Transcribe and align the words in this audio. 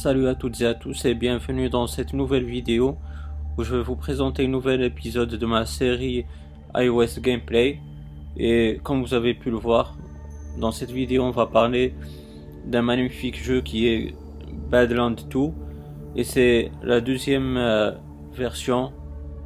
Salut 0.00 0.28
à 0.28 0.36
toutes 0.36 0.60
et 0.60 0.66
à 0.66 0.74
tous 0.74 1.06
et 1.06 1.14
bienvenue 1.14 1.68
dans 1.68 1.88
cette 1.88 2.12
nouvelle 2.12 2.44
vidéo 2.44 2.96
où 3.56 3.64
je 3.64 3.74
vais 3.74 3.82
vous 3.82 3.96
présenter 3.96 4.44
un 4.44 4.48
nouvel 4.48 4.80
épisode 4.82 5.30
de 5.30 5.44
ma 5.44 5.66
série 5.66 6.24
iOS 6.76 7.18
Gameplay. 7.18 7.80
Et 8.36 8.78
comme 8.84 9.02
vous 9.02 9.12
avez 9.12 9.34
pu 9.34 9.50
le 9.50 9.56
voir 9.56 9.96
dans 10.56 10.70
cette 10.70 10.92
vidéo 10.92 11.24
on 11.24 11.32
va 11.32 11.46
parler 11.46 11.94
d'un 12.64 12.82
magnifique 12.82 13.42
jeu 13.42 13.60
qui 13.60 13.88
est 13.88 14.14
Badland 14.70 15.16
2 15.30 15.38
et 16.14 16.22
c'est 16.22 16.70
la 16.84 17.00
deuxième 17.00 17.56
euh, 17.56 17.90
version 18.34 18.92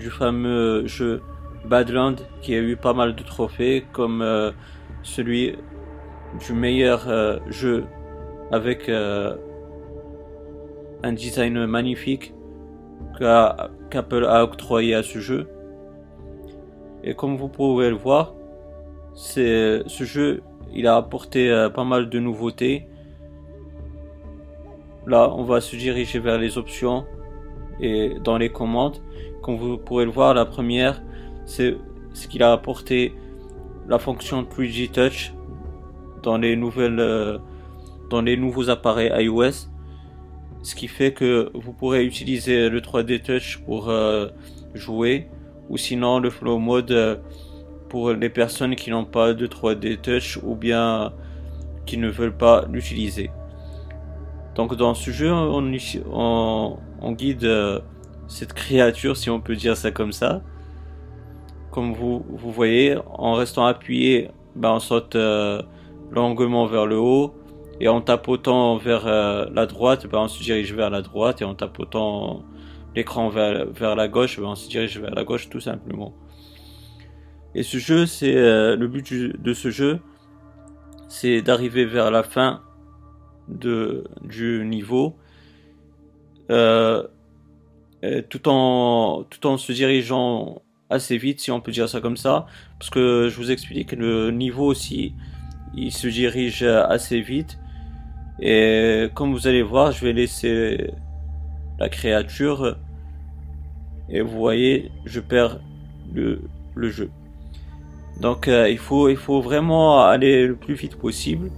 du 0.00 0.10
fameux 0.10 0.84
jeu 0.84 1.22
Badland 1.64 2.16
qui 2.42 2.56
a 2.56 2.58
eu 2.58 2.74
pas 2.74 2.92
mal 2.92 3.14
de 3.14 3.22
trophées 3.22 3.84
comme 3.92 4.20
euh, 4.20 4.50
celui 5.04 5.54
du 6.44 6.54
meilleur 6.54 7.08
euh, 7.08 7.38
jeu 7.50 7.84
avec 8.50 8.90
un 11.02 11.12
design 11.12 11.66
magnifique 11.66 12.34
qu'Apple 13.18 14.24
a 14.24 14.44
octroyé 14.44 14.94
à 14.94 15.02
ce 15.02 15.18
jeu. 15.18 15.48
Et 17.02 17.14
comme 17.14 17.36
vous 17.36 17.48
pouvez 17.48 17.88
le 17.88 17.96
voir, 17.96 18.34
ce 19.14 19.82
jeu, 19.88 20.42
il 20.72 20.86
a 20.86 20.96
apporté 20.96 21.50
euh, 21.50 21.68
pas 21.68 21.84
mal 21.84 22.08
de 22.08 22.18
nouveautés. 22.18 22.86
Là, 25.06 25.32
on 25.34 25.42
va 25.42 25.60
se 25.60 25.76
diriger 25.76 26.18
vers 26.18 26.38
les 26.38 26.58
options 26.58 27.04
et 27.80 28.14
dans 28.22 28.36
les 28.36 28.50
commandes. 28.50 28.98
Comme 29.42 29.56
vous 29.56 29.78
pourrez 29.78 30.04
le 30.04 30.10
voir, 30.10 30.34
la 30.34 30.44
première, 30.44 31.02
c'est 31.46 31.76
ce 32.12 32.28
qu'il 32.28 32.42
a 32.42 32.52
apporté 32.52 33.14
la 33.88 33.98
fonction 33.98 34.42
3G 34.42 34.90
Touch 34.90 35.32
dans 36.22 36.36
les 36.36 36.54
nouvelles, 36.54 37.00
euh, 37.00 37.38
dans 38.10 38.20
les 38.20 38.36
nouveaux 38.36 38.68
appareils 38.68 39.10
iOS 39.24 39.68
ce 40.62 40.74
qui 40.74 40.88
fait 40.88 41.12
que 41.12 41.50
vous 41.54 41.72
pourrez 41.72 42.04
utiliser 42.04 42.68
le 42.68 42.80
3D 42.80 43.22
Touch 43.22 43.58
pour 43.64 43.88
euh, 43.88 44.28
jouer 44.74 45.28
ou 45.68 45.76
sinon 45.76 46.18
le 46.18 46.30
Flow 46.30 46.58
Mode 46.58 46.90
euh, 46.90 47.16
pour 47.88 48.12
les 48.12 48.28
personnes 48.28 48.76
qui 48.76 48.90
n'ont 48.90 49.04
pas 49.04 49.32
de 49.32 49.46
3D 49.46 50.00
Touch 50.00 50.38
ou 50.42 50.54
bien 50.54 51.12
qui 51.86 51.96
ne 51.96 52.08
veulent 52.08 52.36
pas 52.36 52.66
l'utiliser. 52.70 53.30
Donc 54.54 54.76
dans 54.76 54.94
ce 54.94 55.10
jeu, 55.10 55.32
on, 55.32 55.72
on, 57.00 57.12
guide 57.12 57.44
euh, 57.44 57.80
cette 58.28 58.52
créature, 58.52 59.16
si 59.16 59.30
on 59.30 59.40
peut 59.40 59.56
dire 59.56 59.76
ça 59.76 59.90
comme 59.90 60.12
ça. 60.12 60.42
Comme 61.70 61.94
vous, 61.94 62.24
vous 62.28 62.50
voyez, 62.50 62.96
en 63.06 63.34
restant 63.34 63.64
appuyé, 63.64 64.28
ben, 64.56 64.72
on 64.72 64.80
saute 64.80 65.16
longuement 66.10 66.66
vers 66.66 66.84
le 66.86 66.98
haut 66.98 67.39
et 67.80 67.88
en 67.88 68.02
tapotant 68.02 68.76
vers 68.76 69.06
euh, 69.06 69.46
la 69.54 69.64
droite, 69.64 70.06
ben, 70.06 70.18
on 70.18 70.28
se 70.28 70.42
dirige 70.42 70.74
vers 70.74 70.90
la 70.90 71.00
droite. 71.00 71.40
Et 71.40 71.44
en 71.44 71.54
tapotant 71.54 72.44
l'écran 72.94 73.30
vers, 73.30 73.96
la 73.96 74.08
gauche, 74.08 74.38
ben, 74.38 74.48
on 74.48 74.54
se 74.54 74.68
dirige 74.68 74.98
vers 74.98 75.14
la 75.14 75.24
gauche 75.24 75.48
tout 75.48 75.60
simplement. 75.60 76.14
Et 77.54 77.62
ce 77.62 77.78
jeu, 77.78 78.04
c'est 78.04 78.36
euh, 78.36 78.76
le 78.76 78.86
but 78.86 79.12
de 79.12 79.54
ce 79.54 79.70
jeu, 79.70 80.00
c'est 81.08 81.40
d'arriver 81.40 81.86
vers 81.86 82.10
la 82.10 82.22
fin 82.22 82.60
de, 83.48 84.04
du 84.22 84.64
niveau. 84.66 85.16
Euh, 86.50 87.02
tout 88.30 88.48
en 88.48 89.24
tout 89.28 89.46
en 89.46 89.58
se 89.58 89.72
dirigeant 89.72 90.62
assez 90.88 91.18
vite 91.18 91.38
si 91.38 91.50
on 91.50 91.60
peut 91.60 91.70
dire 91.70 91.88
ça 91.88 92.00
comme 92.00 92.16
ça 92.16 92.46
parce 92.78 92.88
que 92.88 93.28
je 93.30 93.36
vous 93.36 93.52
explique 93.52 93.90
que 93.90 93.96
le 93.96 94.30
niveau 94.30 94.64
aussi 94.64 95.12
il 95.74 95.92
se 95.92 96.08
dirige 96.08 96.62
assez 96.62 97.20
vite 97.20 97.59
et 98.40 99.08
comme 99.14 99.32
vous 99.32 99.46
allez 99.46 99.62
voir, 99.62 99.92
je 99.92 100.04
vais 100.04 100.12
laisser 100.12 100.90
la 101.78 101.88
créature. 101.88 102.76
Et 104.08 104.22
vous 104.22 104.36
voyez, 104.38 104.90
je 105.04 105.20
perds 105.20 105.60
le, 106.12 106.42
le 106.74 106.90
jeu. 106.90 107.10
Donc 108.20 108.48
euh, 108.48 108.68
il, 108.68 108.78
faut, 108.78 109.08
il 109.08 109.16
faut 109.16 109.40
vraiment 109.40 110.02
aller 110.02 110.46
le 110.46 110.56
plus 110.56 110.74
vite 110.74 110.96
possible. 110.96 111.50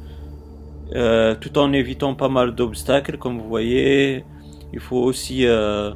Euh, 0.95 1.35
tout 1.35 1.57
en 1.59 1.73
évitant 1.73 2.15
pas 2.15 2.29
mal 2.29 2.55
d'obstacles, 2.55 3.17
comme 3.17 3.39
vous 3.39 3.49
voyez. 3.49 4.25
Il 4.73 4.81
faut 4.81 4.99
aussi 4.99 5.47
euh, 5.47 5.93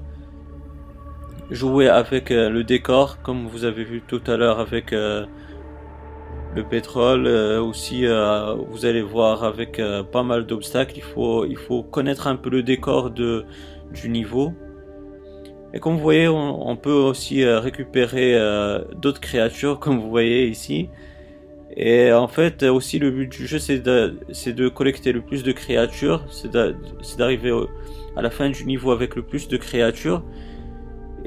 jouer 1.51 1.89
avec 1.89 2.31
le 2.31 2.63
décor, 2.63 3.21
comme 3.23 3.47
vous 3.47 3.65
avez 3.65 3.85
vu 3.85 4.03
tout 4.07 4.21
à 4.27 4.37
l'heure 4.37 4.61
avec 4.61 4.95
le 6.57 6.65
pétrole 6.65 7.27
euh, 7.27 7.61
aussi 7.61 8.07
euh, 8.07 8.55
vous 8.71 8.87
allez 8.87 9.03
voir 9.03 9.45
avec 9.45 9.79
euh, 9.79 10.03
pas 10.03 10.23
mal 10.23 10.47
d'obstacles 10.47 10.95
il 10.97 11.03
faut 11.03 11.45
il 11.45 11.59
faut 11.59 11.83
connaître 11.83 12.27
un 12.27 12.37
peu 12.37 12.49
le 12.49 12.63
décor 12.63 13.11
de 13.11 13.45
du 13.93 14.09
niveau. 14.09 14.53
Et 15.75 15.79
comme 15.79 15.95
vous 15.97 16.03
voyez 16.03 16.29
on, 16.29 16.77
peut 16.77 16.91
aussi 17.11 17.45
récupérer 17.45 18.35
d'autres 18.97 19.21
créatures 19.21 19.79
comme 19.83 20.01
vous 20.01 20.09
voyez 20.09 20.47
ici. 20.49 20.89
Et 21.77 22.13
en 22.13 22.29
fait 22.29 22.63
aussi 22.63 22.99
le 22.99 23.11
but 23.11 23.31
du 23.31 23.47
jeu 23.47 23.59
c'est 23.59 23.79
de 23.79 24.17
de 24.47 24.69
collecter 24.69 25.13
le 25.13 25.21
plus 25.21 25.43
de 25.43 25.53
créatures. 25.53 26.25
C'est 26.31 26.51
d'arriver 27.19 27.53
à 28.17 28.23
la 28.23 28.31
fin 28.31 28.49
du 28.49 28.65
niveau 28.65 28.91
avec 28.91 29.17
le 29.17 29.23
plus 29.23 29.49
de 29.49 29.57
créatures. 29.59 30.23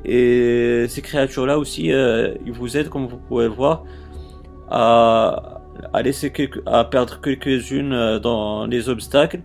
Et 0.04 0.86
ces 0.90 1.02
créatures 1.02 1.46
là 1.46 1.60
aussi 1.60 1.88
ils 1.88 2.52
vous 2.52 2.76
aident 2.76 2.90
comme 2.90 3.08
vous 3.08 3.18
pouvez 3.18 3.48
voir 3.48 3.84
à, 4.70 5.62
à 5.94 6.02
laisser 6.02 6.32
à 6.66 6.84
perdre 6.86 7.20
quelques-unes 7.22 7.94
euh, 7.94 8.20
dans 8.20 8.66
les 8.66 8.90
obstacles, 8.90 9.42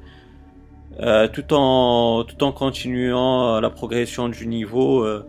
euh, 1.00 1.28
tout 1.28 1.52
en 1.52 2.24
tout 2.24 2.42
en 2.44 2.52
continuant 2.52 3.60
la 3.60 3.70
progression 3.70 4.28
du 4.28 4.46
niveau 4.46 5.04
euh, 5.04 5.26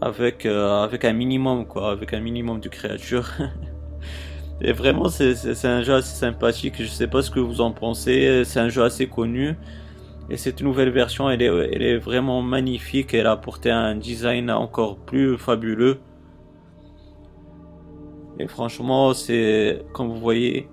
avec 0.00 0.46
euh, 0.46 0.82
avec 0.82 1.04
un 1.04 1.12
minimum 1.12 1.66
quoi, 1.66 1.90
avec 1.90 2.12
un 2.14 2.20
minimum 2.20 2.60
de 2.60 2.68
créatures. 2.68 3.30
Et 4.60 4.72
vraiment, 4.72 5.08
c'est 5.08 5.64
un 5.66 5.82
jeu 5.82 5.94
assez 5.94 6.16
sympathique. 6.16 6.82
Je 6.82 6.88
sais 6.88 7.06
pas 7.06 7.22
ce 7.22 7.30
que 7.30 7.38
vous 7.38 7.60
en 7.60 7.70
pensez. 7.70 8.42
C'est 8.44 8.58
un 8.58 8.68
jeu 8.68 8.82
assez 8.82 9.06
connu. 9.06 9.54
Et 10.30 10.36
cette 10.36 10.62
nouvelle 10.62 10.90
version, 10.90 11.30
elle 11.30 11.42
est, 11.42 11.46
elle 11.72 11.82
est 11.82 11.96
vraiment 11.96 12.42
magnifique. 12.42 13.14
Elle 13.14 13.28
a 13.28 13.32
apporté 13.32 13.70
un 13.70 13.94
design 13.94 14.50
encore 14.50 14.96
plus 14.96 15.38
fabuleux. 15.38 15.98
Et 18.38 18.46
franchement, 18.46 19.14
c'est, 19.14 19.84
comme 19.92 20.08
vous 20.08 20.20
voyez, 20.20 20.68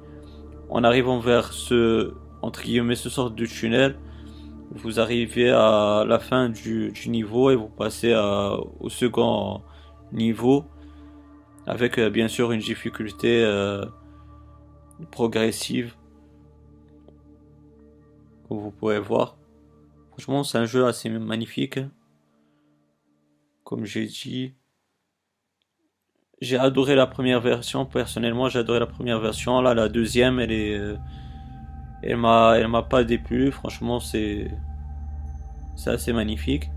en 0.69 0.83
arrivant 0.83 1.19
vers 1.19 1.53
ce, 1.53 2.13
entre 2.41 2.61
guillemets, 2.63 2.95
ce 2.95 3.09
sort 3.09 3.31
de 3.31 3.45
tunnel, 3.45 3.97
vous 4.71 4.99
arrivez 4.99 5.49
à 5.49 6.03
la 6.07 6.19
fin 6.19 6.49
du, 6.49 6.93
niveau 7.07 7.51
et 7.51 7.55
vous 7.55 7.69
passez 7.69 8.13
au 8.79 8.89
second 8.89 9.61
niveau 10.11 10.65
avec 11.67 11.97
euh, 11.97 12.09
bien 12.09 12.27
sûr 12.27 12.51
une 12.51 12.59
difficulté 12.59 13.43
euh, 13.43 13.85
progressive 15.11 15.95
comme 18.47 18.59
vous 18.59 18.71
pouvez 18.71 18.99
voir. 18.99 19.37
Franchement, 20.11 20.43
c'est 20.43 20.57
un 20.57 20.65
jeu 20.65 20.85
assez 20.85 21.09
magnifique. 21.09 21.79
Comme 23.63 23.85
j'ai 23.85 24.05
dit, 24.05 24.53
j'ai 26.41 26.57
adoré 26.57 26.95
la 26.95 27.07
première 27.07 27.39
version 27.39 27.85
personnellement 27.85 28.49
j'ai 28.49 28.59
adoré 28.59 28.79
la 28.79 28.87
première 28.87 29.19
version. 29.19 29.61
Là 29.61 29.73
la 29.73 29.89
deuxième 29.89 30.39
elle 30.39 30.51
est 30.51 30.77
euh, 30.77 30.95
elle 32.03 32.17
m'a 32.17 32.55
elle 32.57 32.67
m'a 32.67 32.83
pas 32.83 33.03
déplu. 33.03 33.51
Franchement 33.51 33.99
c'est 33.99 34.51
c'est 35.75 35.91
assez 35.91 36.13
magnifique. 36.13 36.69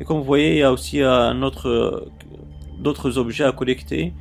Et 0.00 0.04
comme 0.04 0.18
vous 0.18 0.24
voyez 0.24 0.52
il 0.52 0.58
y 0.58 0.62
a 0.62 0.72
aussi 0.72 1.00
un 1.02 1.42
autre 1.42 2.10
d'autres 2.78 3.18
objets 3.18 3.44
à 3.44 3.52
collecter. 3.52 4.12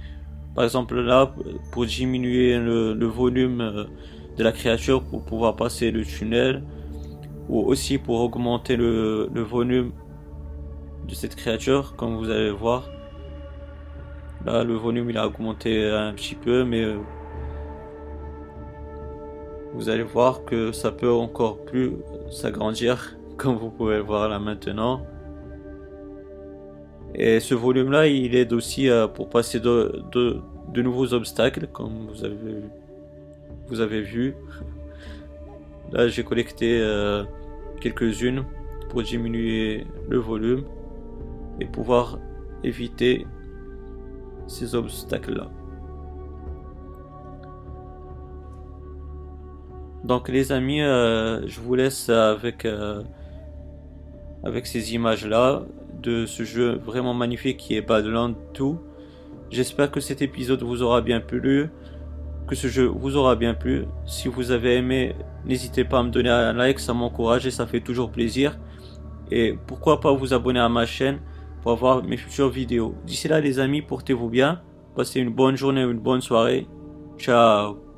Par 0.56 0.64
exemple 0.64 1.00
là 1.02 1.34
pour 1.72 1.86
diminuer 1.86 2.58
le, 2.58 3.06
volume 3.06 3.62
euh, 3.62 3.86
de 4.38 4.44
la 4.44 4.52
créature 4.52 5.04
pour 5.04 5.24
pouvoir 5.24 5.56
passer 5.56 5.92
le 5.92 6.06
tunnel 6.06 6.64
ou 7.50 7.62
aussi 7.62 7.98
pour 7.98 8.22
augmenter 8.22 8.76
le, 8.78 9.30
le 9.34 9.42
volume 9.42 9.92
de 11.08 11.16
cette 11.16 11.36
créature 11.36 11.96
comme 11.96 12.16
vous 12.16 12.30
allez 12.30 12.52
voir 12.52 12.84
Là, 14.46 14.64
le 14.64 14.74
volume 14.74 15.10
il 15.10 15.18
a 15.18 15.28
augmenté 15.28 15.88
un 15.88 16.14
petit 16.14 16.34
peu, 16.34 16.64
mais 16.64 16.84
euh, 16.84 16.98
vous 19.74 19.90
allez 19.90 20.04
voir 20.04 20.46
que 20.46 20.72
ça 20.72 20.92
peut 20.92 21.12
encore 21.12 21.64
plus 21.64 21.94
s'agrandir, 22.32 23.16
comme 23.38 23.56
vous 23.56 23.70
pouvez 23.70 23.98
le 23.98 24.02
voir 24.02 24.30
là 24.30 24.40
maintenant. 24.40 25.06
Et 27.14 27.40
ce 27.40 27.54
volume 27.54 27.92
là, 27.92 28.08
il 28.08 28.36
aide 28.36 28.54
aussi 28.54 28.90
euh, 28.90 29.08
pour 29.08 29.30
passer 29.30 29.60
de, 29.60 30.02
de, 30.12 30.82
nouveaux 30.82 31.14
obstacles, 31.14 31.68
comme 31.68 32.08
vous 32.08 32.24
avez, 32.24 32.64
vous 33.68 33.80
avez 33.80 34.02
vu. 34.02 34.36
Là, 35.92 36.08
j'ai 36.08 36.24
collecté 36.24 36.80
euh, 36.80 37.26
quelques-unes 37.82 38.46
pour 38.90 39.04
diminuer 39.04 39.86
le 40.08 40.20
volume 40.20 40.64
et 41.60 41.66
pouvoir 41.66 42.18
éviter 42.64 43.28
ces 44.52 44.76
obstacles-là. 44.76 45.50
Donc 50.04 50.30
les 50.30 50.52
amis, 50.52 50.82
euh, 50.82 51.48
je 51.48 51.60
vous 51.60 51.76
laisse 51.76 52.10
avec, 52.10 52.66
euh, 52.66 53.04
avec 54.44 54.66
ces 54.66 54.94
images-là 54.94 55.64
de 56.02 56.26
ce 56.26 56.44
jeu 56.44 56.80
vraiment 56.84 57.14
magnifique 57.14 57.58
qui 57.58 57.76
est 57.76 57.82
Badland 57.82 58.36
2. 58.56 58.66
J'espère 59.52 59.92
que 59.92 60.00
cet 60.00 60.22
épisode 60.22 60.64
vous 60.64 60.82
aura 60.82 61.02
bien 61.02 61.20
plu, 61.20 61.70
que 62.48 62.56
ce 62.56 62.68
jeu 62.68 62.86
vous 62.86 63.16
aura 63.16 63.36
bien 63.36 63.54
plu. 63.54 63.86
Si 64.06 64.28
vous 64.28 64.52
avez 64.52 64.78
aimé, 64.78 65.16
n'hésitez 65.46 65.84
pas 65.84 66.00
à 66.00 66.04
me 66.04 66.10
donner 66.10 66.30
un 66.30 66.54
like, 66.54 66.80
ça 66.80 66.94
m'encourage 66.94 67.46
et 67.46 67.52
ça 67.52 67.68
fait 67.68 67.82
toujours 67.82 68.12
plaisir. 68.12 68.58
Et 69.30 69.58
pourquoi 69.68 70.00
pas 70.02 70.12
vous 70.12 70.34
abonner 70.34 70.60
à 70.60 70.68
ma 70.68 70.86
chaîne 70.86 71.20
pour 71.62 71.72
avoir 71.72 72.04
mes 72.04 72.18
futures 72.18 72.50
vidéos. 72.50 72.96
D'ici 73.06 73.28
là 73.28 73.40
les 73.40 73.60
amis, 73.60 73.82
portez-vous 73.82 74.30
bien, 74.30 74.62
passez 74.96 75.20
une 75.20 75.30
bonne 75.30 75.56
journée, 75.56 75.82
une 75.82 76.00
bonne 76.00 76.22
soirée. 76.22 76.68
Ciao 77.18 77.91